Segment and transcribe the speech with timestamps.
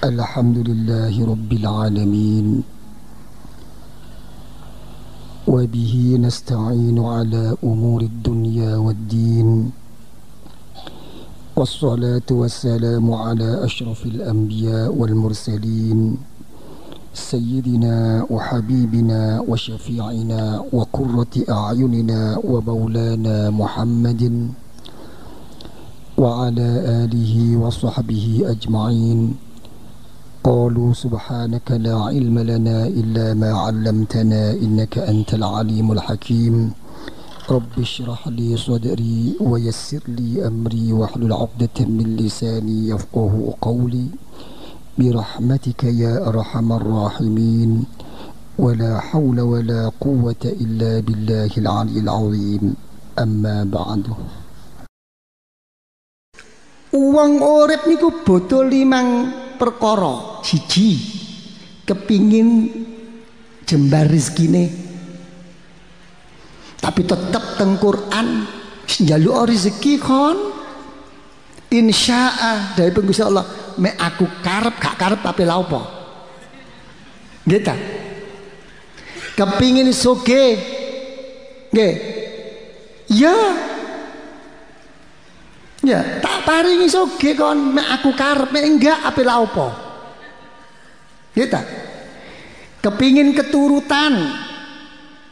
[0.00, 2.46] الحمد لله رب العالمين.
[5.44, 9.70] وبه نستعين على أمور الدنيا والدين.
[11.56, 16.16] والصلاة والسلام على أشرف الأنبياء والمرسلين.
[17.12, 24.22] سيدنا وحبيبنا وشفيعنا وقرة أعيننا ومولانا محمد
[26.16, 26.68] وعلى
[27.04, 29.49] آله وصحبه أجمعين.
[30.40, 36.72] قالوا سبحانك لا علم لنا إلا ما علمتنا إنك أنت العليم الحكيم.
[37.50, 44.06] رب اشرح لي صدري ويسر لي أمري واحلل عقدة من لساني يفقه قولي.
[44.98, 47.84] برحمتك يا أرحم الراحمين.
[48.58, 52.74] ولا حول ولا قوة إلا بالله العلي العظيم.
[53.18, 54.02] أما بعد.
[56.96, 59.49] Uang urip niku butuh limang.
[59.60, 60.40] Perkara.
[60.40, 60.96] Siji,
[61.84, 62.72] kepingin
[63.68, 64.72] jembar rezekine.
[66.80, 68.48] Tapi tetap teng Quran
[69.04, 70.38] njaluk rezeki kon.
[71.70, 73.46] Insyaallah dari penggusti Allah,
[73.78, 75.80] me aku karep gak karep tapi la apa?
[77.46, 77.76] Gitu.
[79.38, 80.58] Kepingin soge.
[81.70, 81.94] Nggih.
[83.10, 83.36] Ya,
[85.80, 89.68] Ya, tak paringi soge kon mek aku karepe enggak ape la opo.
[91.36, 91.60] Gitu.
[92.80, 94.16] Kepingin keturutan.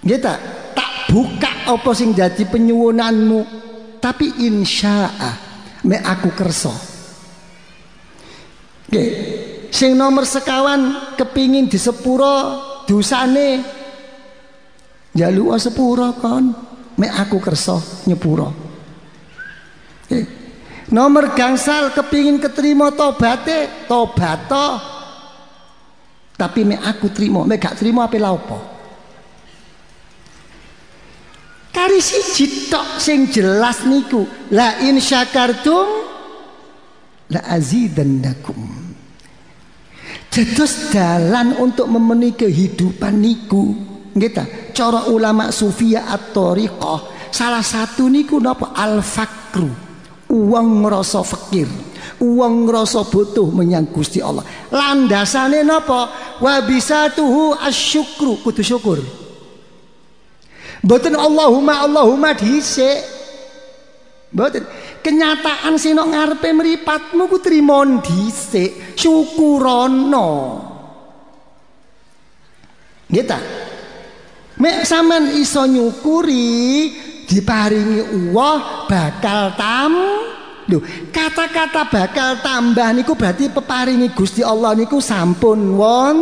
[0.00, 0.32] Gitu.
[0.72, 3.40] Tak buka apa sing jadi penyuwunanmu.
[4.00, 5.36] Tapi insyaallah
[5.84, 6.72] mek aku kerso.
[8.88, 9.08] Nggih.
[9.68, 12.56] Sing nomor sekawan kepingin di sepuro
[12.88, 13.60] dosane
[15.12, 16.48] jaluk sepuro kon
[16.96, 18.48] mek aku kerso nyepuro.
[20.08, 20.43] Eh,
[20.92, 24.92] nomor gangsal kepingin keterima tobate tobato.
[26.34, 28.58] Tapi me aku terima me gak terima apa apa
[31.84, 34.24] kari siji tok sing jelas niku.
[34.50, 35.86] La in syakartum
[37.28, 38.82] la azidannakum.
[40.32, 43.76] Dados dalan untuk memenuhi kehidupan niku.
[44.14, 48.70] Nggih cara ulama sufia at-thariqah salah satu niku napa?
[48.74, 49.83] Al-fakru
[50.34, 51.70] uang ngerasa fakir
[52.22, 54.44] uang ngerasa butuh menyang Gusti Allah.
[54.70, 56.36] Landasane napa?
[56.38, 56.62] Wa
[57.10, 58.98] tuhu asyukru kudu syukur.
[60.84, 63.00] Mboten Allahumma Allahumma dhisik.
[64.34, 64.64] Mboten.
[65.04, 70.30] Kenyataan sing ngarepe mripatmu ku trimo dhisik syukurono.
[73.08, 73.38] Nggih ta?
[74.54, 76.88] Mek sampean iso nyukuri
[77.26, 80.23] diparingi Allah bakal tam
[80.72, 80.80] Loh,
[81.12, 86.18] kata-kata bakal tambah niku berarti peparingi Gusti Allah niku sampun won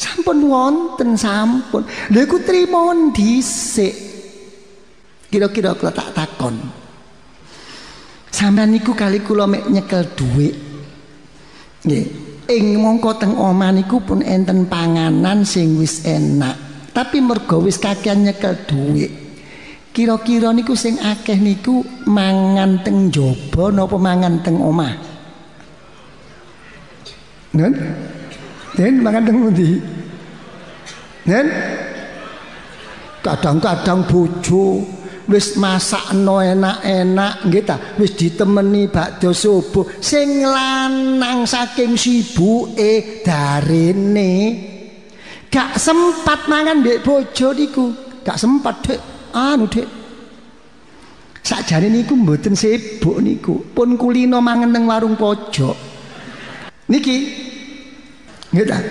[0.00, 1.84] sampun wonten sampun.
[2.14, 3.94] Lha iku trimo dhisik.
[5.30, 6.58] Kira-kira kula tak takon.
[8.30, 10.56] Sampeyan niku kali kula mek nyekel dhuwit.
[11.86, 12.06] Nggih,
[12.50, 16.56] ing mongko teng omah niku pun enten panganan sing wis enak.
[16.90, 19.29] Tapi mergo wis kakean nyekel dhuwit.
[19.90, 24.94] Kira-kira niku sing akeh niku mangan teng jaba napa mangan teng omah?
[27.58, 27.72] Nen?
[28.78, 29.70] Nen mangan teng pundi?
[31.26, 31.46] Nen?
[33.20, 34.86] Kadang-kadang bojo
[35.30, 44.32] wis masakno enak-enak nggih ta wis ditemeni bakdo subuh sing lanang saking sibuke darene
[45.46, 47.94] gak sempat mangan ndek bojo niku
[48.26, 49.00] gak sempat dek
[49.34, 49.88] anu Dik.
[51.40, 55.76] Sakjane niku mboten sibuk niku, pun kulino mangan teng warung pojok.
[56.90, 57.16] Niki.
[58.50, 58.82] Nggih?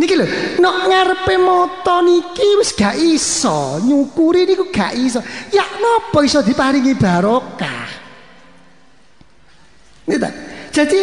[0.00, 0.26] Niki lho,
[0.62, 5.20] nek ngarepe moto niki wis gak iso, nyukuri niku gak iso.
[5.52, 7.88] Ya napa iso diparingi barokah?
[10.08, 10.32] Nggih?
[10.70, 11.00] Jadi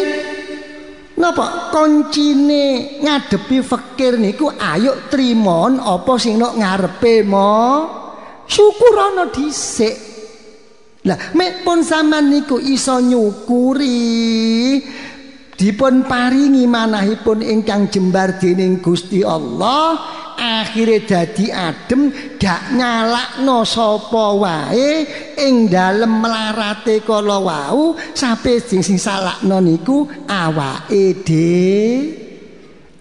[1.18, 7.58] Napa koncine ngadepi fakir niku ayo trimon apa sing nok ngarepe mo?
[8.46, 9.98] Syukur ana dhisik.
[11.10, 14.78] Lah mek pun sampean niku iso nyukuri
[15.58, 25.02] dipun paringi manahipun ingkang jembar dening Gusti Allah akhirnya dadi adem gak nyalakno sapa wae
[25.34, 31.58] ing dalem melarate kala wau sampe sing sing salakno niku awake de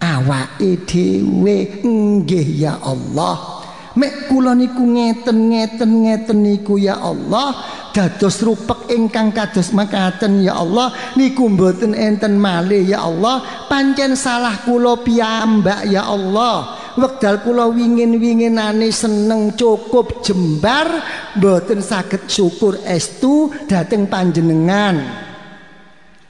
[0.01, 3.61] awake dhewe nggih ya Allah.
[3.97, 7.57] Mek kula niku ngeten ngeten ngeten niku ya Allah.
[7.89, 10.93] Dados rupek ingkang kados makaten ya Allah.
[11.17, 13.41] Niku mboten enten malih ya Allah.
[13.65, 20.89] Pancen salah kula piyambak ya Allah wekdal kula wingin-winginane seneng cukup jembar
[21.37, 24.97] mboten saged syukur estu dhateng panjenengan.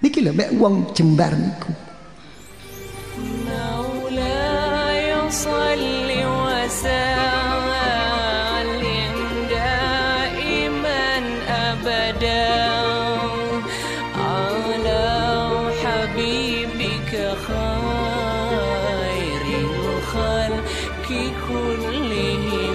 [0.03, 1.71] Niki lho mek wong jembar niku.
[17.49, 18.06] Oh.
[21.11, 21.81] พี่คุณ
[22.11, 22.66] ลี